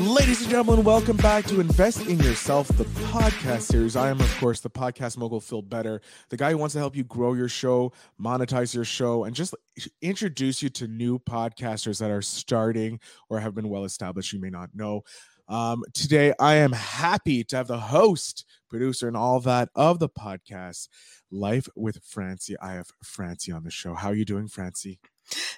Ladies 0.00 0.40
and 0.40 0.50
gentlemen, 0.50 0.82
welcome 0.82 1.18
back 1.18 1.44
to 1.44 1.60
Invest 1.60 2.06
in 2.06 2.18
Yourself, 2.20 2.66
the 2.68 2.84
podcast 2.84 3.60
series. 3.60 3.96
I 3.96 4.08
am, 4.08 4.18
of 4.18 4.34
course, 4.38 4.60
the 4.60 4.70
podcast 4.70 5.18
mogul 5.18 5.40
Phil 5.40 5.60
Better, 5.60 6.00
the 6.30 6.38
guy 6.38 6.52
who 6.52 6.56
wants 6.56 6.72
to 6.72 6.78
help 6.78 6.96
you 6.96 7.04
grow 7.04 7.34
your 7.34 7.50
show, 7.50 7.92
monetize 8.18 8.74
your 8.74 8.86
show, 8.86 9.24
and 9.24 9.36
just 9.36 9.54
introduce 10.00 10.62
you 10.62 10.70
to 10.70 10.88
new 10.88 11.18
podcasters 11.18 12.00
that 12.00 12.10
are 12.10 12.22
starting 12.22 12.98
or 13.28 13.40
have 13.40 13.54
been 13.54 13.68
well 13.68 13.84
established. 13.84 14.32
You 14.32 14.40
may 14.40 14.48
not 14.48 14.70
know. 14.74 15.02
Um, 15.48 15.84
today, 15.92 16.32
I 16.40 16.54
am 16.54 16.72
happy 16.72 17.44
to 17.44 17.56
have 17.56 17.66
the 17.66 17.78
host, 17.78 18.46
producer, 18.70 19.06
and 19.06 19.18
all 19.18 19.38
that 19.40 19.68
of 19.74 19.98
the 19.98 20.08
podcast, 20.08 20.88
Life 21.30 21.68
with 21.76 22.02
Francy. 22.02 22.56
I 22.58 22.72
have 22.72 22.88
Francy 23.04 23.52
on 23.52 23.64
the 23.64 23.70
show. 23.70 23.92
How 23.92 24.08
are 24.08 24.14
you 24.14 24.24
doing, 24.24 24.48
Francy? 24.48 24.98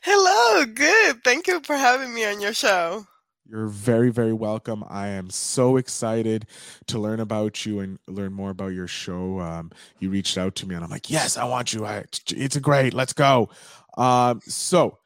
Hello, 0.03 0.65
good. 0.65 1.23
Thank 1.23 1.47
you 1.47 1.61
for 1.61 1.77
having 1.77 2.13
me 2.13 2.25
on 2.25 2.41
your 2.41 2.55
show. 2.55 3.07
You're 3.49 3.67
very, 3.67 4.11
very 4.11 4.33
welcome. 4.33 4.85
I 4.89 5.09
am 5.09 5.29
so 5.29 5.77
excited 5.77 6.47
to 6.87 6.99
learn 6.99 7.21
about 7.21 7.67
you 7.67 7.81
and 7.81 7.99
learn 8.07 8.33
more 8.33 8.51
about 8.51 8.69
your 8.69 8.87
show. 8.87 9.41
Um, 9.41 9.73
you 9.99 10.11
reached 10.11 10.39
out 10.39 10.55
to 10.57 10.67
me, 10.67 10.75
and 10.75 10.85
I'm 10.85 10.91
like, 10.91 11.11
yes, 11.11 11.37
I 11.37 11.45
want 11.45 11.75
you. 11.75 11.85
I, 11.85 12.05
it's 12.29 12.57
great. 12.59 12.95
Let's 12.95 13.13
go. 13.13 13.51
Um, 13.99 14.41
so, 14.47 14.99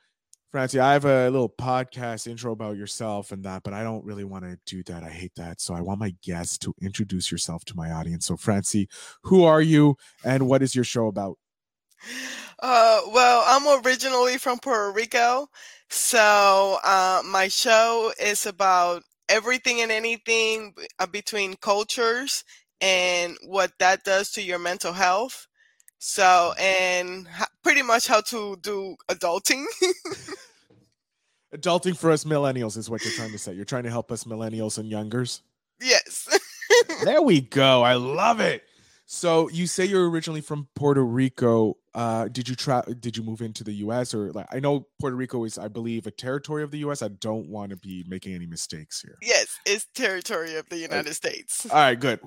Francy, 0.53 0.79
I 0.79 0.93
have 0.93 1.07
a 1.07 1.29
little 1.31 1.49
podcast 1.49 2.27
intro 2.27 2.53
about 2.53 2.77
yourself 2.77 3.33
and 3.33 3.43
that, 3.45 3.63
but 3.63 3.73
I 3.73 3.83
don't 3.83 4.05
really 4.05 4.25
want 4.25 4.45
to 4.45 4.59
do 4.67 4.83
that. 4.85 5.03
I 5.03 5.11
hate 5.11 5.35
that. 5.37 5.61
So 5.61 5.75
I 5.75 5.81
want 5.81 6.01
my 6.01 6.15
guests 6.23 6.59
to 6.59 6.75
introduce 6.81 7.33
yourself 7.33 7.65
to 7.67 7.77
my 7.77 7.91
audience. 7.91 8.27
So, 8.27 8.37
Francy, 8.37 8.89
who 9.23 9.45
are 9.45 9.63
you, 9.63 9.97
and 10.25 10.47
what 10.47 10.63
is 10.63 10.75
your 10.75 10.85
show 10.85 11.07
about? 11.09 11.39
Uh, 12.59 13.01
well, 13.13 13.45
I'm 13.47 13.85
originally 13.85 14.39
from 14.39 14.59
Puerto 14.59 14.93
Rico. 14.93 15.49
So, 15.89 16.79
uh, 16.85 17.23
my 17.25 17.49
show 17.49 18.13
is 18.21 18.47
about 18.47 19.03
everything 19.29 19.81
and 19.81 19.93
anything 19.93 20.75
uh, 20.99 21.07
between 21.07 21.55
cultures 21.55 22.45
and 22.81 23.37
what 23.47 23.73
that 23.79 24.05
does 24.05 24.31
to 24.33 24.43
your 24.43 24.59
mental 24.59 24.93
health. 24.93 25.47
So, 25.99 26.53
and 26.61 27.27
pretty 27.63 27.83
much 27.83 28.07
how 28.07 28.21
to 28.23 28.57
do 28.61 28.97
adulting. 29.09 29.65
adulting 31.55 31.97
for 31.97 32.11
us 32.11 32.25
millennials 32.25 32.77
is 32.77 32.91
what 32.91 33.05
you're 33.05 33.15
trying 33.15 33.33
to 33.33 33.39
say. 33.39 33.53
You're 33.55 33.65
trying 33.65 33.85
to 33.85 33.91
help 33.91 34.13
us 34.13 34.25
millennials 34.25 34.79
and 34.79 34.89
youngers. 34.89 35.43
Yes. 35.81 36.29
there 37.05 37.23
we 37.23 37.41
go. 37.43 37.83
I 37.83 37.95
love 37.95 38.41
it. 38.41 38.63
So 39.07 39.49
you 39.49 39.67
say 39.67 39.85
you're 39.85 40.11
originally 40.11 40.41
from 40.41 40.69
Puerto 40.75 41.05
Rico. 41.05 41.77
Uh, 41.97 42.29
did 42.29 42.47
you 42.47 42.55
try? 42.55 42.83
Did 43.01 43.17
you 43.17 43.23
move 43.23 43.41
into 43.41 43.65
the 43.65 43.73
U.S. 43.73 44.13
or 44.13 44.31
like? 44.33 44.47
I 44.53 44.61
know 44.61 44.87
Puerto 45.01 45.17
Rico 45.17 45.45
is, 45.45 45.57
I 45.57 45.69
believe, 45.69 46.07
a 46.07 46.11
territory 46.11 46.63
of 46.63 46.71
the 46.71 46.77
U.S. 46.81 47.01
I 47.01 47.09
don't 47.09 47.49
want 47.49 47.71
to 47.71 47.77
be 47.77 48.05
making 48.07 48.35
any 48.35 48.47
mistakes 48.47 49.01
here. 49.01 49.17
Yes, 49.23 49.59
it's 49.65 49.87
territory 49.95 50.57
of 50.57 50.69
the 50.69 50.77
United 50.77 51.15
States. 51.15 51.65
All 51.71 51.79
right, 51.79 51.99
good. 51.99 52.21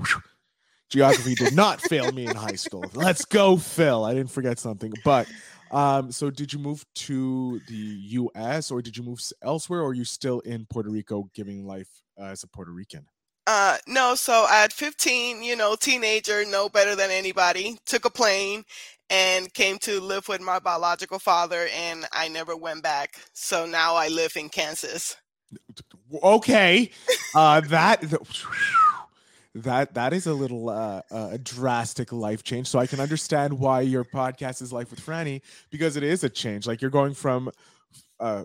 Geography 0.89 1.36
did 1.36 1.53
not 1.53 1.80
fail 1.81 2.11
me 2.11 2.26
in 2.26 2.36
high 2.36 2.56
school. 2.56 2.84
Let's 2.95 3.23
go, 3.26 3.58
Phil. 3.58 4.06
I 4.06 4.16
didn't 4.16 4.31
forget 4.31 4.58
something, 4.58 4.92
but 5.06 5.28
um, 5.70 6.11
so 6.11 6.31
did 6.31 6.52
you 6.52 6.58
move 6.58 6.83
to 6.95 7.61
the 7.67 7.76
U.S. 7.76 8.72
or 8.72 8.81
did 8.81 8.98
you 8.98 9.04
move 9.04 9.22
elsewhere, 9.44 9.81
or 9.81 9.89
are 9.89 9.94
you 9.94 10.04
still 10.04 10.39
in 10.39 10.66
Puerto 10.66 10.89
Rico, 10.89 11.30
giving 11.36 11.67
life 11.67 11.89
uh, 12.20 12.23
as 12.23 12.42
a 12.42 12.48
Puerto 12.48 12.72
Rican? 12.72 13.06
Uh, 13.52 13.78
no, 13.88 14.14
so 14.14 14.45
at 14.47 14.72
15, 14.72 15.42
you 15.42 15.55
know, 15.55 15.75
teenager, 15.75 16.45
no 16.45 16.69
better 16.69 16.95
than 16.95 17.09
anybody, 17.09 17.80
took 17.83 18.05
a 18.05 18.09
plane 18.11 18.64
and 19.09 19.52
came 19.55 19.80
to 19.80 20.00
live 20.00 20.28
with 20.28 20.39
my 20.39 20.59
biological 20.59 21.17
father, 21.17 21.67
and 21.75 22.05
I 22.14 22.27
never 22.27 22.55
went 22.55 22.83
back. 22.83 23.16
So 23.33 23.66
now 23.66 23.95
I 23.95 24.09
live 24.09 24.33
in 24.38 24.50
Kansas. 24.50 25.16
Okay, 26.22 26.92
uh, 27.33 27.61
that 27.61 28.03
that 29.55 29.95
that 29.95 30.14
is 30.14 30.27
a 30.27 30.33
little 30.36 30.70
uh, 30.70 31.02
a 31.09 31.39
drastic 31.39 32.11
life 32.11 32.44
change. 32.44 32.67
So 32.67 32.77
I 32.77 32.86
can 32.86 33.00
understand 33.00 33.58
why 33.58 33.81
your 33.81 34.05
podcast 34.05 34.61
is 34.61 34.71
Life 34.71 34.92
with 34.92 34.99
Francy 34.99 35.42
because 35.71 35.95
it 35.95 36.04
is 36.04 36.23
a 36.23 36.30
change. 36.30 36.67
Like 36.67 36.83
you're 36.83 36.92
going 36.92 37.15
from 37.15 37.49
uh, 38.20 38.43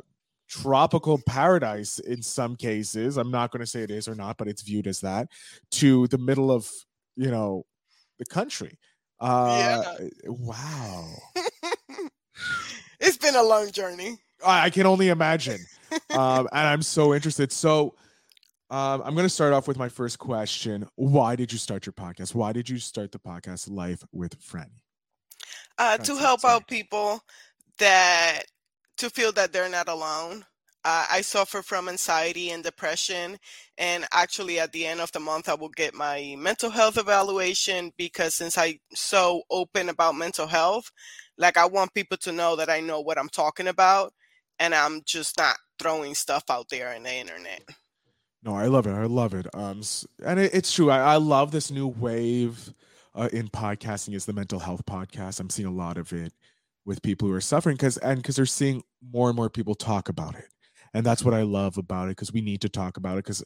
tropical 0.63 1.21
paradise 1.27 1.99
in 1.99 2.23
some 2.23 2.57
cases. 2.57 3.17
I'm 3.17 3.31
not 3.31 3.51
going 3.51 3.61
to 3.61 3.67
say 3.67 3.83
it 3.83 3.91
is 3.91 4.09
or 4.09 4.15
not, 4.15 4.37
but 4.39 4.49
it's 4.49 4.63
viewed 4.63 4.87
as 4.87 5.01
that 5.01 5.29
to 5.73 6.07
the 6.09 6.19
middle 6.19 6.51
of, 6.51 6.71
you 7.17 7.31
know, 7.31 7.65
the 8.19 8.25
country. 8.25 8.79
Uh, 9.21 9.95
yeah. 10.01 10.09
Wow. 10.27 11.09
it's 13.01 13.17
been 13.17 13.35
a 13.35 13.43
long 13.43 13.71
journey. 13.71 14.19
I, 14.45 14.67
I 14.67 14.71
can 14.71 14.87
only 14.87 15.09
imagine. 15.09 15.61
um, 16.11 16.49
and 16.53 16.69
I'm 16.69 16.83
so 16.83 17.15
interested. 17.15 17.53
So, 17.53 17.95
um, 18.71 19.03
I'm 19.05 19.15
going 19.15 19.27
to 19.27 19.31
start 19.31 19.53
off 19.53 19.69
with 19.69 19.77
my 19.77 19.89
first 19.89 20.19
question. 20.19 20.89
Why 20.97 21.37
did 21.37 21.53
you 21.53 21.59
start 21.59 21.87
your 21.87 21.93
podcast? 21.93 22.35
Why 22.35 22.53
did 22.53 22.69
you 22.69 22.79
start 22.79 23.13
the 23.13 23.19
podcast 23.19 23.71
Life 23.71 24.03
with 24.11 24.35
Francy? 24.41 24.83
Uh, 25.79 25.99
to 25.99 26.17
help 26.17 26.45
out 26.45 26.67
people 26.67 27.21
that 27.79 28.45
to 28.99 29.11
feel 29.11 29.33
that 29.33 29.53
they're 29.53 29.69
not 29.69 29.89
alone. 29.89 30.45
Uh, 30.87 31.07
I 31.11 31.23
suffer 31.23 31.63
from 31.63 31.89
anxiety 31.89 32.51
and 32.51 32.63
depression. 32.63 33.39
And 33.79 34.07
actually, 34.13 34.61
at 34.61 34.73
the 34.73 34.87
end 34.87 35.01
of 35.01 35.11
the 35.13 35.21
month, 35.21 35.49
I 35.49 35.55
will 35.55 35.71
get 35.71 35.95
my 35.95 36.37
mental 36.39 36.69
health 36.69 36.99
evaluation 36.99 37.91
because 37.97 38.37
since 38.37 38.59
I'm 38.59 38.75
so 38.93 39.43
open 39.51 39.89
about 39.89 40.15
mental 40.15 40.47
health, 40.47 40.91
like 41.39 41.57
I 41.57 41.67
want 41.67 41.95
people 41.95 42.19
to 42.19 42.33
know 42.33 42.57
that 42.57 42.69
I 42.69 42.81
know 42.81 43.01
what 43.01 43.19
I'm 43.19 43.31
talking 43.31 43.69
about 43.69 44.13
and 44.59 44.75
I'm 44.75 45.01
just 45.07 45.39
not 45.39 45.57
throwing 45.79 46.15
stuff 46.15 46.45
out 46.51 46.69
there 46.69 46.93
in 46.93 47.03
the 47.03 47.15
internet. 47.15 47.63
No, 48.43 48.55
I 48.55 48.67
love 48.67 48.87
it. 48.87 48.93
I 48.93 49.05
love 49.05 49.33
it. 49.33 49.47
Um, 49.55 49.81
and 50.25 50.39
it, 50.39 50.55
it's 50.55 50.73
true. 50.73 50.91
I, 50.91 51.15
I 51.15 51.17
love 51.17 51.51
this 51.51 51.71
new 51.71 51.89
wave 51.89 52.75
uh, 53.15 53.31
in 53.33 53.49
podcasting 53.49 54.15
is 54.15 54.27
the 54.27 54.35
mental 54.35 54.59
health 54.59 54.85
podcast. 54.85 55.41
I'm 55.41 55.49
seeing 55.49 55.67
a 55.67 55.73
lot 55.73 55.97
of 55.97 56.13
it 56.13 56.35
with 56.85 57.03
people 57.03 57.29
who 57.29 57.35
are 57.35 57.41
suffering 57.41 57.77
because 57.77 57.97
and 57.99 58.19
because 58.19 58.37
they're 58.37 58.47
seeing 58.47 58.83
more 59.13 59.29
and 59.29 59.37
more 59.37 59.51
people 59.51 59.75
talk 59.75 60.09
about 60.09 60.35
it. 60.35 60.47
And 60.93 61.05
that's 61.05 61.25
what 61.25 61.35
i 61.35 61.43
love 61.43 61.77
about 61.77 62.07
it 62.07 62.13
because 62.13 62.33
we 62.33 62.41
need 62.41 62.61
to 62.61 62.69
talk 62.69 62.97
about 62.97 63.15
it 63.15 63.25
because 63.25 63.45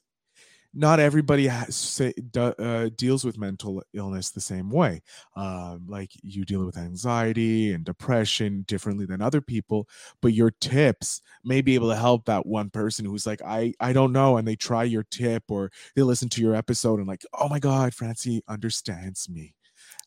not 0.75 1.01
everybody 1.01 1.47
has, 1.47 1.75
say, 1.75 2.13
uh, 2.37 2.91
deals 2.95 3.25
with 3.25 3.39
mental 3.39 3.83
illness 3.95 4.31
the 4.31 4.41
same 4.41 4.69
way. 4.71 5.01
Um, 5.35 5.87
like 5.89 6.11
you 6.23 6.45
deal 6.45 6.65
with 6.65 6.77
anxiety 6.77 7.73
and 7.73 7.85
depression 7.85 8.65
differently 8.69 9.07
than 9.07 9.23
other 9.23 9.41
people 9.41 9.89
but 10.21 10.35
your 10.35 10.51
tips 10.61 11.23
may 11.45 11.61
be 11.63 11.75
able 11.75 11.89
to 11.89 11.97
help 11.97 12.27
that 12.27 12.47
one 12.47 12.71
person 12.71 13.05
who's 13.05 13.27
like 13.27 13.41
i 13.45 13.73
i 13.81 13.93
don't 13.93 14.13
know 14.13 14.37
and 14.37 14.47
they 14.47 14.57
try 14.57 14.85
your 14.85 15.05
tip 15.05 15.45
or 15.49 15.71
they 15.97 16.03
listen 16.03 16.29
to 16.29 16.43
your 16.43 16.55
episode 16.55 16.99
and 16.99 17.09
like 17.09 17.23
oh 17.35 17.49
my 17.49 17.59
god 17.59 17.95
francy 17.95 18.43
understands 18.49 19.29
me 19.29 19.55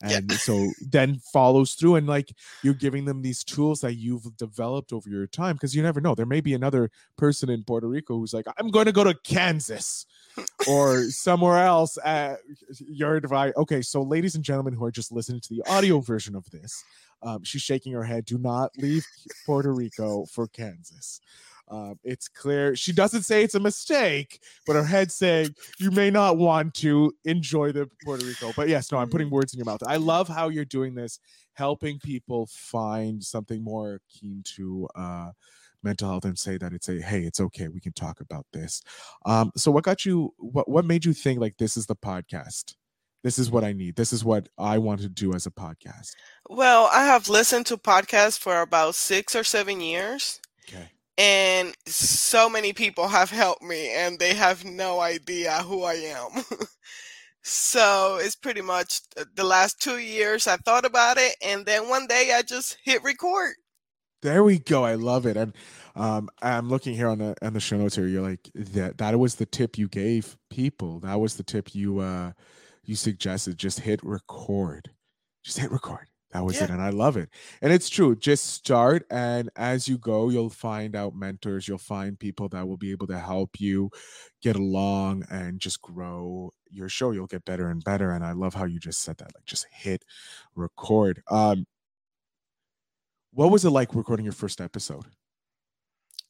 and 0.01 0.31
yeah. 0.31 0.37
so 0.37 0.71
then 0.81 1.19
follows 1.31 1.73
through 1.73 1.95
and 1.95 2.07
like 2.07 2.33
you're 2.63 2.73
giving 2.73 3.05
them 3.05 3.21
these 3.21 3.43
tools 3.43 3.81
that 3.81 3.95
you've 3.95 4.35
developed 4.37 4.93
over 4.93 5.09
your 5.09 5.27
time 5.27 5.55
because 5.55 5.75
you 5.75 5.81
never 5.81 6.01
know 6.01 6.15
there 6.15 6.25
may 6.25 6.41
be 6.41 6.53
another 6.53 6.89
person 7.17 7.49
in 7.49 7.63
puerto 7.63 7.87
rico 7.87 8.17
who's 8.17 8.33
like 8.33 8.45
i'm 8.57 8.69
going 8.69 8.85
to 8.85 8.91
go 8.91 9.03
to 9.03 9.13
kansas 9.23 10.05
or 10.67 11.03
somewhere 11.09 11.63
else 11.65 11.97
uh, 11.99 12.35
your 12.79 13.15
advice 13.15 13.53
okay 13.57 13.81
so 13.81 14.01
ladies 14.01 14.35
and 14.35 14.43
gentlemen 14.43 14.73
who 14.73 14.85
are 14.85 14.91
just 14.91 15.11
listening 15.11 15.41
to 15.41 15.49
the 15.53 15.63
audio 15.69 15.99
version 15.99 16.35
of 16.35 16.49
this 16.51 16.83
um, 17.23 17.43
she's 17.43 17.61
shaking 17.61 17.93
her 17.93 18.03
head 18.03 18.25
do 18.25 18.37
not 18.37 18.71
leave 18.77 19.05
puerto 19.45 19.73
rico 19.73 20.25
for 20.25 20.47
kansas 20.47 21.21
um, 21.71 21.97
it's 22.03 22.27
clear 22.27 22.75
she 22.75 22.91
doesn't 22.91 23.23
say 23.23 23.43
it's 23.43 23.55
a 23.55 23.59
mistake, 23.59 24.43
but 24.67 24.75
her 24.75 24.83
head 24.83 25.09
saying 25.09 25.55
you 25.79 25.89
may 25.89 26.11
not 26.11 26.37
want 26.37 26.73
to 26.75 27.13
enjoy 27.23 27.71
the 27.71 27.89
Puerto 28.03 28.25
Rico. 28.25 28.51
But 28.55 28.67
yes, 28.67 28.91
no, 28.91 28.97
I'm 28.97 29.09
putting 29.09 29.29
mm. 29.29 29.31
words 29.31 29.53
in 29.53 29.57
your 29.57 29.65
mouth. 29.65 29.81
I 29.87 29.95
love 29.95 30.27
how 30.27 30.49
you're 30.49 30.65
doing 30.65 30.95
this, 30.95 31.19
helping 31.53 31.97
people 31.99 32.47
find 32.51 33.23
something 33.23 33.63
more 33.63 34.01
keen 34.09 34.43
to 34.57 34.89
uh, 34.95 35.31
mental 35.81 36.09
health 36.09 36.25
and 36.25 36.37
say 36.37 36.57
that 36.57 36.73
it's 36.73 36.89
a 36.89 37.01
hey, 37.01 37.21
it's 37.21 37.39
okay, 37.39 37.69
we 37.69 37.79
can 37.79 37.93
talk 37.93 38.19
about 38.19 38.45
this. 38.51 38.83
Um, 39.25 39.51
so 39.55 39.71
what 39.71 39.85
got 39.85 40.05
you? 40.05 40.33
What 40.37 40.67
what 40.67 40.83
made 40.83 41.05
you 41.05 41.13
think 41.13 41.39
like 41.39 41.57
this 41.57 41.77
is 41.77 41.85
the 41.85 41.95
podcast? 41.95 42.75
This 43.23 43.39
is 43.39 43.49
what 43.49 43.63
I 43.63 43.71
need. 43.71 43.95
This 43.95 44.11
is 44.11 44.25
what 44.25 44.49
I 44.57 44.77
want 44.77 44.99
to 45.01 45.09
do 45.09 45.33
as 45.33 45.45
a 45.45 45.51
podcast. 45.51 46.15
Well, 46.49 46.89
I 46.91 47.05
have 47.05 47.29
listened 47.29 47.67
to 47.67 47.77
podcasts 47.77 48.37
for 48.37 48.61
about 48.61 48.95
six 48.95 49.35
or 49.35 49.43
seven 49.45 49.79
years. 49.79 50.41
Okay 50.67 50.89
and 51.21 51.75
so 51.85 52.49
many 52.49 52.73
people 52.73 53.07
have 53.07 53.29
helped 53.29 53.61
me 53.61 53.93
and 53.93 54.17
they 54.17 54.33
have 54.33 54.65
no 54.65 54.99
idea 54.99 55.51
who 55.61 55.83
I 55.83 55.93
am. 55.93 56.43
so 57.43 58.17
it's 58.19 58.35
pretty 58.35 58.61
much 58.61 59.01
the 59.35 59.43
last 59.43 59.79
two 59.79 59.99
years 59.99 60.47
I 60.47 60.57
thought 60.57 60.83
about 60.83 61.17
it 61.19 61.35
and 61.45 61.63
then 61.63 61.87
one 61.87 62.07
day 62.07 62.31
I 62.35 62.41
just 62.41 62.75
hit 62.83 63.03
record. 63.03 63.53
There 64.23 64.43
we 64.43 64.57
go. 64.57 64.83
I 64.83 64.95
love 64.95 65.27
it. 65.27 65.37
And 65.37 65.53
um, 65.95 66.27
I'm 66.41 66.69
looking 66.69 66.95
here 66.95 67.07
on 67.07 67.19
the 67.19 67.35
on 67.43 67.53
the 67.53 67.59
show 67.59 67.77
notes 67.77 67.95
here. 67.95 68.07
You're 68.07 68.27
like 68.27 68.49
that 68.55 68.97
that 68.97 69.19
was 69.19 69.35
the 69.35 69.45
tip 69.45 69.77
you 69.77 69.87
gave 69.87 70.37
people. 70.49 71.01
That 71.01 71.19
was 71.19 71.35
the 71.35 71.43
tip 71.43 71.75
you 71.75 71.99
uh 71.99 72.31
you 72.83 72.95
suggested. 72.95 73.59
Just 73.59 73.81
hit 73.81 73.99
record. 74.03 74.89
Just 75.43 75.59
hit 75.59 75.71
record. 75.71 76.07
That 76.33 76.45
was 76.45 76.57
yeah. 76.57 76.65
it. 76.65 76.69
And 76.69 76.81
I 76.81 76.89
love 76.89 77.17
it. 77.17 77.29
And 77.61 77.73
it's 77.73 77.89
true. 77.89 78.15
Just 78.15 78.45
start. 78.45 79.05
And 79.09 79.49
as 79.55 79.87
you 79.87 79.97
go, 79.97 80.29
you'll 80.29 80.49
find 80.49 80.95
out 80.95 81.15
mentors. 81.15 81.67
You'll 81.67 81.77
find 81.77 82.17
people 82.17 82.47
that 82.49 82.67
will 82.67 82.77
be 82.77 82.91
able 82.91 83.07
to 83.07 83.19
help 83.19 83.59
you 83.59 83.89
get 84.41 84.55
along 84.55 85.25
and 85.29 85.59
just 85.59 85.81
grow 85.81 86.51
your 86.69 86.89
show. 86.89 87.11
You'll 87.11 87.27
get 87.27 87.45
better 87.45 87.69
and 87.69 87.83
better. 87.83 88.11
And 88.11 88.23
I 88.23 88.31
love 88.31 88.53
how 88.53 88.65
you 88.65 88.79
just 88.79 89.01
said 89.01 89.17
that. 89.17 89.35
Like 89.35 89.45
just 89.45 89.65
hit 89.71 90.05
record. 90.55 91.21
Um, 91.29 91.65
what 93.33 93.51
was 93.51 93.65
it 93.65 93.69
like 93.69 93.95
recording 93.95 94.25
your 94.25 94.33
first 94.33 94.61
episode? 94.61 95.05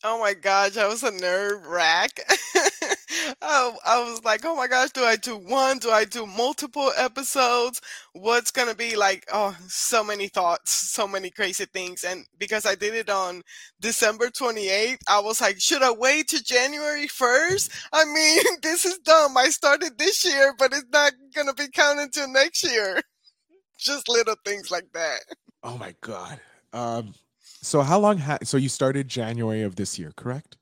Oh 0.03 0.19
my 0.19 0.33
gosh, 0.33 0.77
I 0.77 0.87
was 0.87 1.03
a 1.03 1.11
nerve 1.11 1.65
wrack. 1.67 2.19
I, 3.41 3.75
I 3.85 3.99
was 3.99 4.23
like, 4.23 4.41
oh 4.45 4.55
my 4.55 4.67
gosh, 4.67 4.91
do 4.91 5.03
I 5.03 5.15
do 5.15 5.37
one? 5.37 5.79
Do 5.79 5.91
I 5.91 6.05
do 6.05 6.25
multiple 6.25 6.91
episodes? 6.97 7.81
What's 8.13 8.51
gonna 8.51 8.75
be 8.75 8.95
like? 8.95 9.25
Oh, 9.33 9.55
so 9.67 10.03
many 10.03 10.27
thoughts, 10.27 10.71
so 10.71 11.07
many 11.07 11.29
crazy 11.29 11.65
things. 11.65 12.03
And 12.03 12.25
because 12.37 12.65
I 12.65 12.75
did 12.75 12.93
it 12.93 13.09
on 13.09 13.41
December 13.79 14.29
28th, 14.29 14.99
I 15.07 15.19
was 15.19 15.41
like, 15.41 15.59
should 15.59 15.83
I 15.83 15.91
wait 15.91 16.27
to 16.29 16.43
January 16.43 17.07
1st? 17.07 17.69
I 17.93 18.05
mean, 18.05 18.43
this 18.61 18.85
is 18.85 18.97
dumb. 18.99 19.37
I 19.37 19.49
started 19.49 19.97
this 19.97 20.25
year, 20.25 20.53
but 20.57 20.73
it's 20.73 20.85
not 20.91 21.13
gonna 21.35 21.53
be 21.53 21.67
counted 21.69 22.13
till 22.13 22.31
next 22.31 22.63
year. 22.63 23.01
Just 23.77 24.07
little 24.07 24.35
things 24.45 24.71
like 24.71 24.91
that. 24.93 25.21
Oh 25.63 25.77
my 25.77 25.95
god. 26.01 26.39
Um, 26.73 27.13
so 27.39 27.81
how 27.81 27.99
long 27.99 28.17
ha- 28.17 28.39
so 28.43 28.57
you 28.57 28.69
started 28.69 29.07
January 29.07 29.63
of 29.63 29.75
this 29.75 29.99
year, 29.99 30.13
correct? 30.15 30.57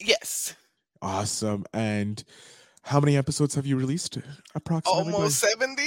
Yes. 0.00 0.54
Awesome. 1.04 1.66
And 1.74 2.24
how 2.82 2.98
many 2.98 3.18
episodes 3.18 3.54
have 3.56 3.66
you 3.66 3.76
released 3.76 4.18
approximately? 4.54 5.12
Almost 5.12 5.38
70. 5.38 5.82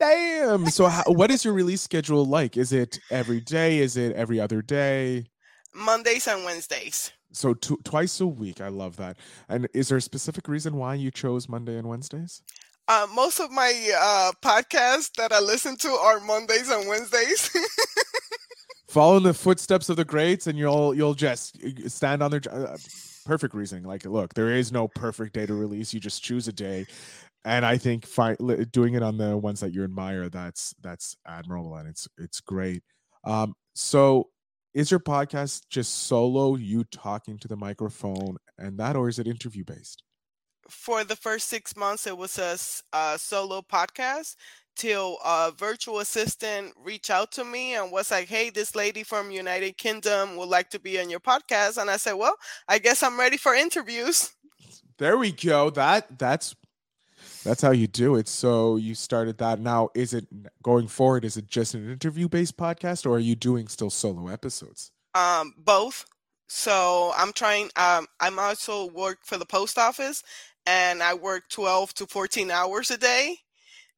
Damn. 0.00 0.66
So 0.66 0.86
how, 0.88 1.04
what 1.06 1.30
is 1.30 1.44
your 1.44 1.54
release 1.54 1.80
schedule 1.90 2.24
like? 2.24 2.56
Is 2.56 2.72
it 2.72 2.98
every 3.10 3.40
day? 3.40 3.78
Is 3.78 3.96
it 3.96 4.14
every 4.16 4.40
other 4.40 4.60
day? 4.60 5.26
Mondays 5.72 6.26
and 6.26 6.44
Wednesdays. 6.44 7.12
So 7.30 7.54
t- 7.54 7.76
twice 7.84 8.20
a 8.20 8.26
week. 8.26 8.60
I 8.60 8.68
love 8.68 8.96
that. 8.96 9.16
And 9.48 9.68
is 9.72 9.88
there 9.88 9.98
a 9.98 10.02
specific 10.02 10.48
reason 10.48 10.76
why 10.76 10.96
you 10.96 11.12
chose 11.12 11.48
Monday 11.48 11.78
and 11.78 11.88
Wednesdays? 11.88 12.42
Uh, 12.88 13.06
most 13.14 13.38
of 13.38 13.52
my 13.52 13.72
uh, 13.96 14.32
podcasts 14.42 15.12
that 15.18 15.32
I 15.32 15.38
listen 15.38 15.76
to 15.76 15.88
are 15.88 16.18
Mondays 16.18 16.68
and 16.68 16.88
Wednesdays. 16.88 17.48
follow 18.88 19.16
in 19.16 19.22
the 19.22 19.32
footsteps 19.32 19.88
of 19.88 19.96
the 19.96 20.04
greats 20.04 20.46
and 20.46 20.58
you'll 20.58 20.94
you'll 20.94 21.14
just 21.14 21.56
uh, 21.64 21.88
stand 21.88 22.22
on 22.22 22.30
their 22.30 22.42
uh, 22.50 22.76
perfect 23.24 23.54
reasoning 23.54 23.84
like 23.84 24.04
look 24.04 24.34
there 24.34 24.50
is 24.50 24.72
no 24.72 24.88
perfect 24.88 25.34
day 25.34 25.46
to 25.46 25.54
release 25.54 25.94
you 25.94 26.00
just 26.00 26.22
choose 26.22 26.48
a 26.48 26.52
day. 26.52 26.86
And 27.44 27.66
i 27.66 27.76
think 27.76 28.06
fi- 28.06 28.36
doing 28.70 28.94
it 28.94 29.02
on 29.02 29.18
the 29.18 29.36
ones 29.36 29.60
that 29.60 29.72
you 29.72 29.84
admire 29.84 30.28
that's 30.28 30.74
that's 30.80 31.16
admirable 31.26 31.76
and 31.76 31.88
it's 31.88 32.08
it's 32.18 32.40
great. 32.40 32.82
Um 33.24 33.54
so 33.74 34.28
is 34.74 34.90
your 34.90 35.00
podcast 35.00 35.62
just 35.68 36.06
solo 36.06 36.56
you 36.56 36.84
talking 36.84 37.38
to 37.38 37.48
the 37.48 37.56
microphone 37.56 38.36
and 38.58 38.78
that 38.78 38.96
or 38.96 39.08
is 39.08 39.18
it 39.18 39.26
interview 39.26 39.64
based 39.64 40.02
for 40.68 41.04
the 41.04 41.16
first 41.16 41.48
six 41.48 41.76
months 41.76 42.06
it 42.06 42.16
was 42.16 42.38
a, 42.38 42.56
a 42.96 43.18
solo 43.18 43.62
podcast 43.62 44.36
till 44.76 45.18
a 45.24 45.52
virtual 45.56 45.98
assistant 45.98 46.72
reached 46.82 47.10
out 47.10 47.32
to 47.32 47.44
me 47.44 47.74
and 47.74 47.92
was 47.92 48.10
like, 48.10 48.28
"Hey, 48.28 48.50
this 48.50 48.74
lady 48.74 49.02
from 49.02 49.30
United 49.30 49.76
Kingdom 49.76 50.36
would 50.36 50.48
like 50.48 50.70
to 50.70 50.80
be 50.80 50.98
on 51.00 51.10
your 51.10 51.20
podcast." 51.20 51.80
And 51.80 51.90
I 51.90 51.96
said, 51.96 52.14
"Well, 52.14 52.36
I 52.68 52.78
guess 52.78 53.02
I'm 53.02 53.18
ready 53.18 53.36
for 53.36 53.54
interviews." 53.54 54.32
There 54.98 55.18
we 55.18 55.32
go. 55.32 55.70
That 55.70 56.18
that's 56.18 56.54
that's 57.44 57.62
how 57.62 57.72
you 57.72 57.86
do 57.86 58.16
it. 58.16 58.28
So 58.28 58.76
you 58.76 58.94
started 58.94 59.38
that. 59.38 59.60
Now, 59.60 59.90
is 59.94 60.14
it 60.14 60.26
going 60.62 60.88
forward? 60.88 61.24
Is 61.24 61.36
it 61.36 61.46
just 61.46 61.74
an 61.74 61.90
interview-based 61.90 62.56
podcast, 62.56 63.06
or 63.06 63.16
are 63.16 63.20
you 63.20 63.34
doing 63.34 63.68
still 63.68 63.90
solo 63.90 64.28
episodes? 64.28 64.90
Um, 65.14 65.54
both. 65.58 66.06
So 66.48 67.12
I'm 67.16 67.32
trying. 67.32 67.70
Um, 67.76 68.06
I'm 68.20 68.38
also 68.38 68.86
work 68.90 69.18
for 69.24 69.38
the 69.38 69.46
post 69.46 69.78
office, 69.78 70.22
and 70.66 71.02
I 71.02 71.14
work 71.14 71.44
12 71.50 71.94
to 71.94 72.06
14 72.06 72.50
hours 72.50 72.90
a 72.90 72.98
day. 72.98 73.38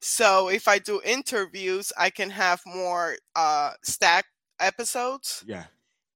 So 0.01 0.49
if 0.49 0.67
I 0.67 0.79
do 0.79 1.01
interviews, 1.03 1.91
I 1.97 2.09
can 2.09 2.29
have 2.29 2.61
more 2.65 3.17
uh 3.35 3.71
stack 3.83 4.25
episodes. 4.59 5.43
Yeah. 5.47 5.65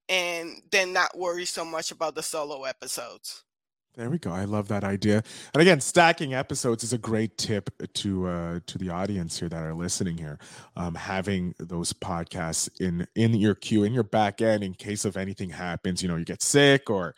And 0.07 0.61
then 0.71 0.93
not 0.93 1.17
worry 1.17 1.45
so 1.45 1.63
much 1.63 1.91
about 1.91 2.15
the 2.15 2.23
solo 2.23 2.63
episodes. 2.63 3.43
There 3.95 4.09
we 4.09 4.17
go. 4.17 4.31
I 4.31 4.45
love 4.45 4.69
that 4.69 4.83
idea. 4.83 5.23
And 5.53 5.61
again, 5.61 5.81
stacking 5.81 6.33
episodes 6.33 6.83
is 6.83 6.93
a 6.93 6.97
great 6.97 7.37
tip 7.37 7.69
to 7.95 8.27
uh, 8.27 8.59
to 8.65 8.77
the 8.77 8.89
audience 8.89 9.37
here 9.37 9.49
that 9.49 9.61
are 9.61 9.73
listening 9.73 10.17
here. 10.17 10.39
Um, 10.77 10.95
having 10.95 11.53
those 11.59 11.91
podcasts 11.91 12.69
in 12.79 13.05
in 13.15 13.33
your 13.33 13.55
queue, 13.55 13.83
in 13.83 13.93
your 13.93 14.03
back 14.03 14.41
end, 14.41 14.63
in 14.63 14.73
case 14.73 15.03
of 15.03 15.17
anything 15.17 15.49
happens. 15.49 16.01
You 16.01 16.07
know, 16.07 16.15
you 16.15 16.23
get 16.23 16.41
sick 16.41 16.89
or 16.89 17.13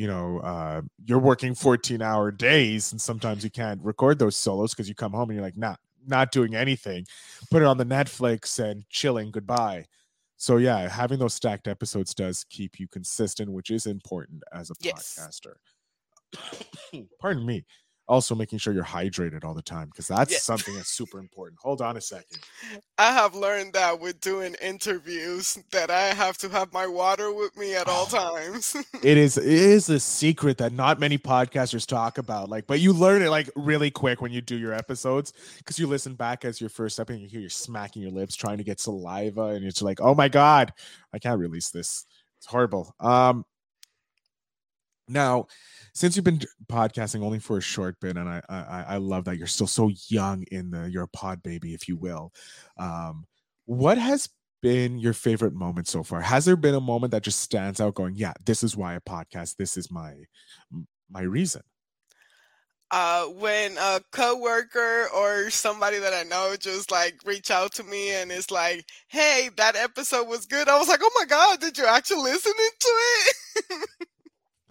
you 0.00 0.06
know 0.06 0.38
uh, 0.38 0.80
you're 1.04 1.18
working 1.18 1.54
14 1.54 2.00
hour 2.00 2.30
days 2.30 2.92
and 2.92 3.00
sometimes 3.00 3.44
you 3.44 3.50
can't 3.50 3.80
record 3.82 4.18
those 4.18 4.34
solos 4.34 4.72
because 4.72 4.88
you 4.88 4.94
come 4.94 5.12
home 5.12 5.28
and 5.28 5.36
you're 5.36 5.44
like 5.44 5.58
nah 5.58 5.76
not 6.06 6.32
doing 6.32 6.54
anything, 6.54 7.06
put 7.50 7.62
it 7.62 7.66
on 7.66 7.76
the 7.76 7.84
Netflix 7.84 8.58
and 8.58 8.88
chilling 8.88 9.30
goodbye. 9.30 9.84
So 10.36 10.56
yeah, 10.56 10.88
having 10.88 11.18
those 11.18 11.34
stacked 11.34 11.68
episodes 11.68 12.14
does 12.14 12.44
keep 12.48 12.80
you 12.80 12.88
consistent, 12.88 13.52
which 13.52 13.70
is 13.70 13.86
important 13.86 14.42
as 14.52 14.70
a 14.70 14.74
yes. 14.80 15.18
podcaster. 15.20 15.56
Pardon 17.20 17.44
me 17.44 17.64
also 18.10 18.34
making 18.34 18.58
sure 18.58 18.74
you're 18.74 18.82
hydrated 18.82 19.44
all 19.44 19.54
the 19.54 19.62
time 19.62 19.86
because 19.86 20.08
that's 20.08 20.32
yeah. 20.32 20.38
something 20.38 20.74
that's 20.74 20.90
super 20.90 21.20
important. 21.20 21.60
Hold 21.62 21.80
on 21.80 21.96
a 21.96 22.00
second. 22.00 22.40
I 22.98 23.12
have 23.12 23.36
learned 23.36 23.72
that 23.74 24.00
with 24.00 24.20
doing 24.20 24.56
interviews 24.60 25.56
that 25.70 25.92
I 25.92 26.12
have 26.14 26.36
to 26.38 26.48
have 26.48 26.72
my 26.72 26.88
water 26.88 27.32
with 27.32 27.56
me 27.56 27.76
at 27.76 27.86
all 27.86 28.06
times. 28.06 28.74
it 29.04 29.16
is 29.16 29.38
it 29.38 29.46
is 29.46 29.88
a 29.88 30.00
secret 30.00 30.58
that 30.58 30.72
not 30.72 30.98
many 30.98 31.18
podcasters 31.18 31.86
talk 31.86 32.18
about. 32.18 32.50
Like, 32.50 32.66
but 32.66 32.80
you 32.80 32.92
learn 32.92 33.22
it 33.22 33.30
like 33.30 33.48
really 33.54 33.92
quick 33.92 34.20
when 34.20 34.32
you 34.32 34.40
do 34.40 34.58
your 34.58 34.74
episodes 34.74 35.32
because 35.58 35.78
you 35.78 35.86
listen 35.86 36.14
back 36.14 36.44
as 36.44 36.60
your 36.60 36.70
first 36.70 36.96
step 36.96 37.10
and 37.10 37.20
you 37.20 37.28
hear 37.28 37.40
you're 37.40 37.48
smacking 37.48 38.02
your 38.02 38.10
lips 38.10 38.34
trying 38.34 38.58
to 38.58 38.64
get 38.64 38.80
saliva 38.80 39.44
and 39.44 39.64
it's 39.64 39.82
like, 39.82 40.00
oh 40.00 40.16
my 40.16 40.28
god, 40.28 40.72
I 41.14 41.20
can't 41.20 41.38
release 41.38 41.70
this. 41.70 42.06
It's 42.38 42.46
horrible. 42.46 42.92
Um 42.98 43.44
now 45.10 45.46
since 45.92 46.16
you've 46.16 46.24
been 46.24 46.40
podcasting 46.70 47.22
only 47.22 47.38
for 47.38 47.58
a 47.58 47.62
short 47.62 47.98
bit, 48.00 48.16
and 48.16 48.28
I 48.28 48.42
I, 48.48 48.84
I 48.88 48.96
love 48.98 49.24
that 49.24 49.38
you're 49.38 49.46
still 49.46 49.66
so 49.66 49.90
young 50.08 50.44
in 50.50 50.70
the 50.70 50.90
you're 50.90 51.04
a 51.04 51.08
pod 51.08 51.42
baby, 51.42 51.74
if 51.74 51.88
you 51.88 51.96
will. 51.96 52.32
Um, 52.78 53.26
what 53.66 53.98
has 53.98 54.28
been 54.62 54.98
your 54.98 55.12
favorite 55.12 55.54
moment 55.54 55.88
so 55.88 56.02
far? 56.02 56.20
Has 56.20 56.44
there 56.44 56.56
been 56.56 56.74
a 56.74 56.80
moment 56.80 57.12
that 57.12 57.22
just 57.22 57.40
stands 57.40 57.80
out, 57.80 57.94
going, 57.94 58.14
"Yeah, 58.16 58.34
this 58.44 58.62
is 58.62 58.76
why 58.76 58.94
I 58.94 58.98
podcast. 59.00 59.56
This 59.56 59.76
is 59.76 59.90
my 59.90 60.14
my 61.10 61.22
reason." 61.22 61.62
Uh, 62.92 63.26
when 63.26 63.76
a 63.78 64.00
coworker 64.10 65.08
or 65.14 65.48
somebody 65.50 65.98
that 65.98 66.12
I 66.12 66.24
know 66.24 66.56
just 66.58 66.90
like 66.90 67.14
reach 67.24 67.48
out 67.48 67.72
to 67.74 67.84
me 67.84 68.12
and 68.14 68.32
it's 68.32 68.50
like, 68.50 68.84
"Hey, 69.08 69.50
that 69.56 69.76
episode 69.76 70.28
was 70.28 70.46
good," 70.46 70.68
I 70.68 70.78
was 70.78 70.88
like, 70.88 71.00
"Oh 71.02 71.12
my 71.18 71.24
god, 71.26 71.60
did 71.60 71.78
you 71.78 71.86
actually 71.86 72.22
listen 72.22 72.52
to 72.52 72.88
it?" 72.88 74.08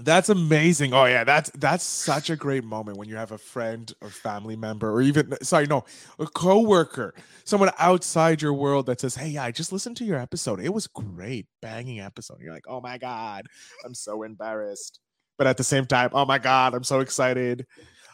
That's 0.02 0.30
amazing. 0.30 0.94
Oh 0.94 1.04
yeah, 1.06 1.26
that's 1.26 1.50
that's 1.56 1.84
such 1.84 2.30
a 2.30 2.38
great 2.38 2.64
moment 2.64 2.98
when 2.98 3.10
you 3.10 3.18
have 3.18 3.34
a 3.34 3.38
friend 3.38 3.92
or 4.02 4.10
family 4.10 4.56
member 4.56 4.90
or 4.90 5.02
even 5.02 5.34
sorry, 5.44 5.66
no, 5.68 5.84
a 6.20 6.26
coworker, 6.26 7.14
someone 7.44 7.70
outside 7.78 8.42
your 8.42 8.54
world 8.54 8.86
that 8.86 9.02
says, 9.02 9.16
"Hey, 9.16 9.28
yeah, 9.30 9.44
I 9.44 9.52
just 9.52 9.74
listened 9.74 9.98
to 9.98 10.06
your 10.06 10.18
episode. 10.18 10.62
It 10.62 10.74
was 10.74 10.88
great, 10.88 11.48
banging 11.62 12.00
episode." 12.00 12.38
You're 12.40 12.54
like, 12.54 12.64
"Oh 12.70 12.80
my 12.80 12.98
god, 12.98 13.48
I'm 13.86 13.94
so 13.94 14.24
embarrassed." 14.24 15.02
But 15.38 15.48
at 15.48 15.58
the 15.58 15.66
same 15.66 15.86
time, 15.86 16.12
"Oh 16.14 16.26
my 16.26 16.40
god, 16.40 16.74
I'm 16.74 16.84
so 16.86 17.02
excited." 17.02 17.66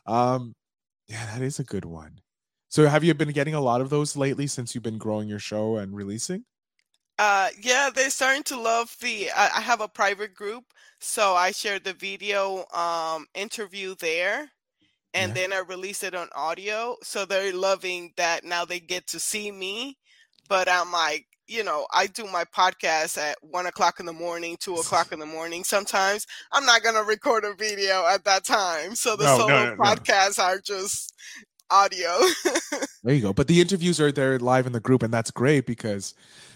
Um 0.07 0.53
yeah, 1.09 1.25
that 1.27 1.41
is 1.43 1.59
a 1.59 1.65
good 1.65 1.85
one. 1.85 2.19
So 2.69 2.87
have 2.87 3.03
you 3.03 3.13
been 3.15 3.31
getting 3.33 3.55
a 3.55 3.61
lot 3.61 3.81
of 3.81 3.89
those 3.91 4.15
lately 4.17 4.47
since 4.47 4.75
you've 4.75 4.83
been 4.85 4.99
growing 4.99 5.29
your 5.29 5.39
show 5.39 5.77
and 5.77 5.95
releasing? 5.95 6.45
Uh, 7.17 7.49
yeah, 7.61 7.89
they're 7.93 8.09
starting 8.09 8.43
to 8.43 8.59
love 8.59 8.95
the. 9.01 9.29
I, 9.31 9.57
I 9.57 9.61
have 9.61 9.81
a 9.81 9.87
private 9.87 10.33
group, 10.33 10.65
so 10.99 11.33
I 11.33 11.51
share 11.51 11.79
the 11.79 11.93
video 11.93 12.65
um 12.73 13.27
interview 13.33 13.95
there, 13.95 14.49
and 15.13 15.29
yeah. 15.29 15.33
then 15.33 15.53
I 15.53 15.59
release 15.59 16.03
it 16.03 16.13
on 16.13 16.27
audio. 16.35 16.97
So 17.03 17.25
they're 17.25 17.55
loving 17.55 18.11
that 18.17 18.43
now 18.43 18.65
they 18.65 18.79
get 18.79 19.07
to 19.07 19.19
see 19.19 19.51
me, 19.51 19.97
but 20.49 20.67
I'm 20.67 20.91
like, 20.91 21.25
you 21.47 21.63
know, 21.63 21.87
I 21.93 22.07
do 22.07 22.25
my 22.25 22.43
podcast 22.43 23.17
at 23.17 23.37
one 23.41 23.65
o'clock 23.65 23.99
in 24.01 24.05
the 24.05 24.13
morning, 24.13 24.57
two 24.59 24.75
o'clock 24.75 25.13
in 25.13 25.19
the 25.19 25.25
morning. 25.25 25.63
Sometimes 25.63 26.27
I'm 26.51 26.65
not 26.65 26.83
gonna 26.83 27.03
record 27.03 27.45
a 27.45 27.53
video 27.53 28.05
at 28.05 28.25
that 28.25 28.43
time, 28.45 28.95
so 28.95 29.15
the 29.15 29.23
no, 29.23 29.37
solo 29.37 29.47
no, 29.47 29.75
no, 29.75 29.81
podcasts 29.81 30.39
are 30.39 30.59
just 30.59 31.13
audio. 31.69 32.19
there 33.03 33.15
you 33.15 33.21
go. 33.21 33.33
But 33.33 33.47
the 33.47 33.61
interviews 33.61 33.99
are 34.01 34.11
there 34.11 34.37
live 34.39 34.65
in 34.65 34.73
the 34.73 34.79
group, 34.79 35.03
and 35.03 35.13
that's 35.13 35.31
great 35.31 35.65
because 35.65 36.13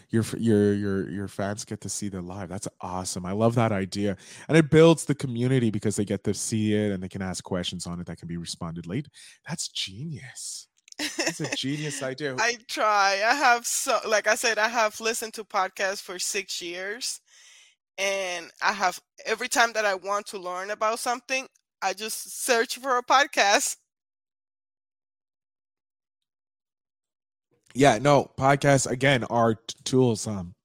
your 0.09 0.23
your 0.37 0.73
your 0.73 1.09
your 1.09 1.27
fans 1.27 1.65
get 1.65 1.81
to 1.81 1.89
see 1.89 2.09
the 2.09 2.21
live. 2.21 2.49
That's 2.49 2.67
awesome. 2.81 3.25
I 3.25 3.31
love 3.31 3.55
that 3.55 3.71
idea, 3.71 4.17
and 4.47 4.57
it 4.57 4.69
builds 4.69 5.05
the 5.05 5.15
community 5.15 5.69
because 5.69 5.95
they 5.95 6.05
get 6.05 6.23
to 6.23 6.33
see 6.33 6.73
it 6.73 6.91
and 6.91 7.01
they 7.01 7.09
can 7.09 7.21
ask 7.21 7.43
questions 7.43 7.85
on 7.85 7.99
it 7.99 8.07
that 8.07 8.17
can 8.17 8.27
be 8.27 8.37
responded 8.37 8.87
late. 8.87 9.07
That's 9.47 9.67
genius. 9.67 10.67
It's 10.97 11.39
a 11.39 11.49
genius 11.55 12.03
idea. 12.03 12.35
I 12.39 12.57
try. 12.67 13.21
I 13.25 13.35
have 13.35 13.65
so 13.65 13.99
like 14.07 14.27
I 14.27 14.35
said, 14.35 14.57
I 14.57 14.67
have 14.67 14.99
listened 14.99 15.33
to 15.35 15.43
podcasts 15.43 16.01
for 16.01 16.19
six 16.19 16.61
years. 16.61 17.21
And 17.99 18.49
I 18.61 18.71
have 18.71 18.97
every 19.25 19.49
time 19.49 19.73
that 19.73 19.85
I 19.85 19.93
want 19.93 20.25
to 20.27 20.39
learn 20.39 20.71
about 20.71 20.99
something, 20.99 21.47
I 21.81 21.93
just 21.93 22.45
search 22.45 22.77
for 22.77 22.97
a 22.97 23.03
podcast. 23.03 23.75
Yeah, 27.73 27.99
no, 27.99 28.31
podcasts 28.37 28.89
again 28.89 29.23
are 29.25 29.55
t- 29.55 29.75
tools. 29.83 30.27
Um, 30.27 30.55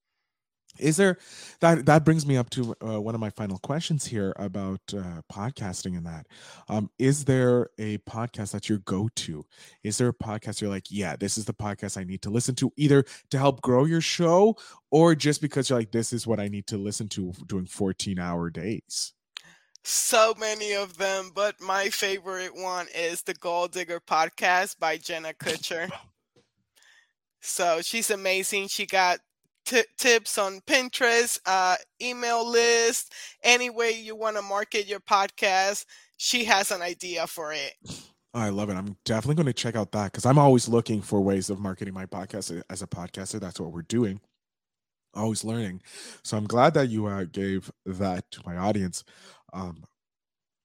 is 0.78 0.96
there 0.96 1.18
that 1.60 1.86
that 1.86 2.04
brings 2.04 2.26
me 2.26 2.36
up 2.36 2.50
to 2.50 2.74
uh, 2.84 3.00
one 3.00 3.14
of 3.14 3.20
my 3.20 3.30
final 3.30 3.58
questions 3.58 4.06
here 4.06 4.32
about 4.36 4.80
uh, 4.92 5.22
podcasting 5.32 5.96
and 5.96 6.06
that. 6.06 6.26
Um, 6.68 6.90
is 6.98 7.24
there 7.24 7.70
a 7.78 7.98
podcast 7.98 8.52
that 8.52 8.68
your 8.68 8.78
go-to? 8.78 9.44
Is 9.84 9.98
there 9.98 10.08
a 10.08 10.12
podcast 10.12 10.60
you're 10.60 10.70
like 10.70 10.86
yeah 10.90 11.16
this 11.16 11.36
is 11.38 11.44
the 11.44 11.54
podcast 11.54 11.98
i 11.98 12.04
need 12.04 12.22
to 12.22 12.30
listen 12.30 12.54
to 12.56 12.72
either 12.76 13.04
to 13.30 13.38
help 13.38 13.60
grow 13.60 13.84
your 13.84 14.00
show 14.00 14.56
or 14.90 15.14
just 15.14 15.40
because 15.40 15.68
you're 15.68 15.78
like 15.78 15.92
this 15.92 16.12
is 16.12 16.26
what 16.26 16.40
i 16.40 16.48
need 16.48 16.66
to 16.66 16.78
listen 16.78 17.08
to 17.08 17.32
during 17.46 17.66
14 17.66 18.18
hour 18.18 18.50
days 18.50 19.12
so 19.82 20.34
many 20.38 20.72
of 20.72 20.96
them 20.96 21.30
but 21.34 21.60
my 21.60 21.88
favorite 21.88 22.54
one 22.54 22.86
is 22.94 23.22
the 23.22 23.34
goal 23.34 23.68
digger 23.68 24.00
podcast 24.00 24.78
by 24.78 24.96
jenna 24.96 25.32
kutcher 25.34 25.90
so 27.44 27.80
she's 27.82 28.10
amazing 28.10 28.68
she 28.68 28.86
got 28.86 29.18
t- 29.64 29.82
tips 29.98 30.38
on 30.38 30.60
Pinterest, 30.66 31.38
uh, 31.46 31.76
email 32.00 32.48
list, 32.48 33.12
any 33.42 33.70
way 33.70 33.92
you 33.92 34.16
want 34.16 34.36
to 34.36 34.42
market 34.42 34.86
your 34.86 35.00
podcast. 35.00 35.84
She 36.16 36.44
has 36.44 36.70
an 36.70 36.82
idea 36.82 37.26
for 37.26 37.52
it. 37.52 37.72
I 38.32 38.48
love 38.48 38.68
it. 38.68 38.74
I'm 38.74 38.96
definitely 39.04 39.36
going 39.36 39.46
to 39.46 39.52
check 39.52 39.76
out 39.76 39.92
that 39.92 40.12
because 40.12 40.26
I'm 40.26 40.38
always 40.38 40.68
looking 40.68 41.02
for 41.02 41.20
ways 41.20 41.50
of 41.50 41.60
marketing 41.60 41.94
my 41.94 42.06
podcast 42.06 42.62
as 42.68 42.82
a 42.82 42.86
podcaster. 42.86 43.40
That's 43.40 43.60
what 43.60 43.72
we're 43.72 43.82
doing. 43.82 44.20
Always 45.14 45.44
learning. 45.44 45.82
So 46.24 46.36
I'm 46.36 46.46
glad 46.46 46.74
that 46.74 46.88
you 46.88 47.06
uh, 47.06 47.24
gave 47.30 47.70
that 47.86 48.28
to 48.32 48.42
my 48.44 48.56
audience. 48.56 49.04
Um, 49.52 49.84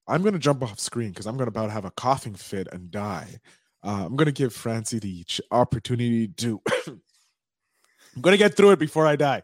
I'm 0.08 0.22
going 0.22 0.32
to 0.32 0.40
jump 0.40 0.64
off 0.64 0.80
screen 0.80 1.10
because 1.10 1.26
I'm 1.26 1.36
going 1.36 1.46
to 1.46 1.56
about 1.56 1.70
have 1.70 1.84
a 1.84 1.92
coughing 1.92 2.34
fit 2.34 2.66
and 2.72 2.90
die. 2.90 3.38
Uh, 3.82 4.04
I'm 4.06 4.16
going 4.16 4.26
to 4.26 4.32
give 4.32 4.52
Francy 4.52 4.98
the 4.98 5.24
opportunity 5.50 6.28
to 6.28 6.60
I'm 6.86 8.22
going 8.22 8.34
to 8.34 8.38
get 8.38 8.56
through 8.56 8.72
it 8.72 8.78
before 8.78 9.06
I 9.06 9.16
die. 9.16 9.42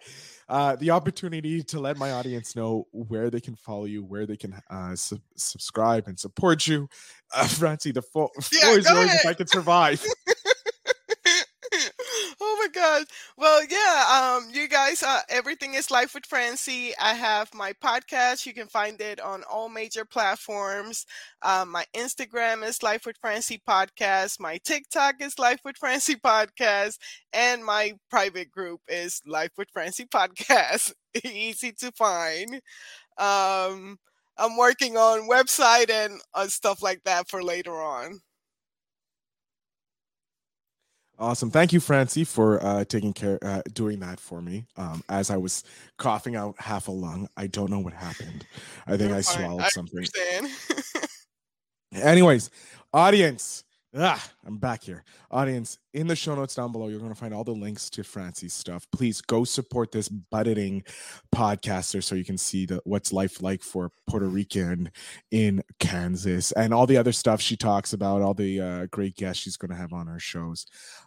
Uh, 0.48 0.76
the 0.76 0.90
opportunity 0.90 1.62
to 1.62 1.80
let 1.80 1.96
my 1.96 2.12
audience 2.12 2.54
know 2.54 2.86
where 2.92 3.30
they 3.30 3.40
can 3.40 3.56
follow 3.56 3.84
you, 3.84 4.04
where 4.04 4.26
they 4.26 4.36
can 4.36 4.54
uh, 4.70 4.94
su- 4.94 5.20
subscribe 5.36 6.06
and 6.06 6.18
support 6.18 6.66
you. 6.66 6.88
Uh, 7.34 7.46
Francy, 7.48 7.90
the 7.92 8.02
fo- 8.02 8.30
yeah, 8.52 8.60
floor 8.60 8.78
is 8.78 8.88
yours 8.88 9.14
if 9.14 9.26
I 9.26 9.34
can 9.34 9.46
survive. 9.48 10.04
oh 12.40 12.56
my 12.60 12.68
god 12.72 13.04
well 13.38 13.62
yeah 13.70 14.36
um 14.38 14.48
you 14.52 14.66
guys 14.68 15.02
uh, 15.02 15.20
everything 15.28 15.74
is 15.74 15.90
life 15.90 16.14
with 16.14 16.24
francy. 16.26 16.92
I 17.00 17.14
have 17.14 17.52
my 17.54 17.72
podcast. 17.74 18.46
You 18.46 18.54
can 18.54 18.66
find 18.68 19.00
it 19.00 19.20
on 19.20 19.42
all 19.44 19.68
major 19.68 20.04
platforms. 20.04 21.04
Um, 21.42 21.70
my 21.70 21.84
instagram 21.94 22.64
is 22.66 22.82
life 22.82 23.04
with 23.06 23.16
francy 23.20 23.60
podcast. 23.68 24.40
My 24.40 24.58
tiktok 24.64 25.16
is 25.20 25.38
life 25.38 25.60
with 25.64 25.76
francy 25.76 26.14
podcast. 26.24 26.98
And 27.32 27.64
my 27.64 27.94
private 28.10 28.50
group 28.50 28.80
is 28.88 29.20
life 29.26 29.50
with 29.58 29.68
francy 29.72 30.06
podcast. 30.06 30.92
Easy 31.24 31.72
to 31.72 31.92
find. 31.92 32.60
Um 33.18 33.98
i'm 34.38 34.56
working 34.56 34.96
on 34.96 35.28
website 35.28 35.90
and 35.90 36.20
uh, 36.34 36.46
stuff 36.48 36.82
like 36.82 37.02
that 37.04 37.28
for 37.28 37.42
later 37.42 37.74
on 37.82 38.20
Awesome. 41.18 41.50
Thank 41.50 41.72
you, 41.72 41.80
Francy, 41.80 42.24
for 42.24 42.62
uh, 42.64 42.84
taking 42.84 43.12
care, 43.12 43.38
uh, 43.42 43.62
doing 43.72 44.00
that 44.00 44.20
for 44.20 44.42
me. 44.42 44.66
Um, 44.76 45.02
as 45.08 45.30
I 45.30 45.36
was 45.36 45.64
coughing 45.98 46.36
out 46.36 46.54
half 46.58 46.88
a 46.88 46.92
lung, 46.92 47.28
I 47.36 47.46
don't 47.46 47.70
know 47.70 47.78
what 47.78 47.92
happened. 47.94 48.46
I 48.86 48.96
think 48.96 49.08
You're 49.08 49.18
I 49.18 49.22
fine. 49.22 49.36
swallowed 49.36 49.62
I 49.62 49.68
something. 49.68 50.04
Anyways, 51.92 52.50
audience, 52.92 53.64
Ah, 53.94 54.30
I'm 54.44 54.58
back 54.58 54.82
here. 54.82 55.04
Audience, 55.30 55.78
in 55.94 56.06
the 56.06 56.16
show 56.16 56.34
notes 56.34 56.54
down 56.54 56.70
below, 56.70 56.88
you're 56.88 56.98
going 56.98 57.12
to 57.12 57.18
find 57.18 57.32
all 57.32 57.44
the 57.44 57.52
links 57.52 57.88
to 57.90 58.04
Francy's 58.04 58.52
stuff. 58.52 58.86
Please 58.92 59.22
go 59.22 59.44
support 59.44 59.90
this 59.90 60.08
budding 60.08 60.82
podcaster 61.34 62.02
so 62.02 62.14
you 62.14 62.24
can 62.24 62.36
see 62.36 62.66
the 62.66 62.80
what's 62.84 63.12
life 63.12 63.40
like 63.40 63.62
for 63.62 63.90
Puerto 64.06 64.26
Rican 64.26 64.90
in 65.30 65.62
Kansas 65.80 66.52
and 66.52 66.74
all 66.74 66.86
the 66.86 66.98
other 66.98 67.12
stuff 67.12 67.40
she 67.40 67.56
talks 67.56 67.94
about, 67.94 68.20
all 68.20 68.34
the 68.34 68.60
uh, 68.60 68.86
great 68.90 69.16
guests 69.16 69.42
she's 69.42 69.56
going 69.56 69.70
to 69.70 69.76
have 69.76 69.94
on 69.94 70.08
her 70.08 70.18
shows. 70.18 70.66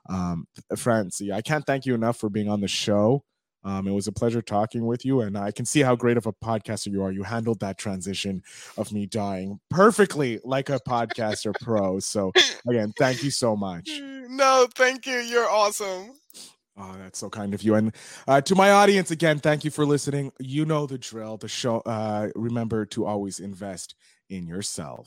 Um, 0.10 0.48
Francy, 0.76 1.32
I 1.32 1.42
can't 1.42 1.66
thank 1.66 1.86
you 1.86 1.94
enough 1.94 2.18
for 2.18 2.30
being 2.30 2.50
on 2.50 2.62
the 2.62 2.68
show. 2.68 3.24
Um, 3.64 3.88
it 3.88 3.92
was 3.92 4.08
a 4.08 4.12
pleasure 4.12 4.42
talking 4.42 4.86
with 4.86 5.06
you, 5.06 5.22
and 5.22 5.38
I 5.38 5.52
can 5.52 5.66
see 5.66 5.82
how 5.82 5.96
great 5.96 6.18
of 6.18 6.26
a 6.26 6.34
podcaster 6.34 6.92
you 6.92 7.04
are. 7.04 7.12
You 7.12 7.24
handled 7.24 7.60
that 7.60 7.78
transition 7.78 8.42
of 8.78 8.92
me 8.92 9.06
dying 9.06 9.60
perfectly, 9.70 10.40
like 10.44 10.70
a 10.70 10.80
podcaster 10.88 11.54
pro. 11.62 12.00
So, 12.00 12.32
again, 12.68 12.94
thank 12.98 13.24
you 13.24 13.32
so 13.32 13.56
much. 13.56 13.90
No, 14.30 14.68
thank 14.76 15.06
you. 15.06 15.20
You're 15.20 15.50
awesome. 15.50 16.14
Oh, 16.78 16.96
that's 16.98 17.20
so 17.20 17.30
kind 17.30 17.54
of 17.54 17.62
you. 17.62 17.76
And 17.76 17.94
uh, 18.28 18.40
to 18.42 18.56
my 18.56 18.72
audience, 18.72 19.12
again, 19.12 19.40
thank 19.40 19.66
you 19.66 19.72
for 19.72 19.86
listening. 19.86 20.32
You 20.40 20.64
know 20.64 20.86
the 20.86 20.98
drill. 20.98 21.36
The 21.36 21.50
show. 21.50 21.80
Uh, 21.80 22.30
remember 22.36 22.86
to 22.88 23.06
always 23.06 23.40
invest 23.40 23.96
in 24.30 24.48
yourself. 24.48 25.06